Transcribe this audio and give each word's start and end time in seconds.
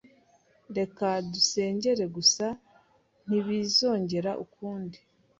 Reka 0.77 1.07
dusengere 1.31 2.03
gusa 2.15 2.45
ntibizongere 3.25 4.31
ukundi. 4.45 4.97